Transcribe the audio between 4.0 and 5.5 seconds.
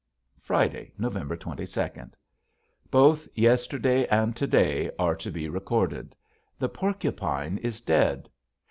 and to day are to be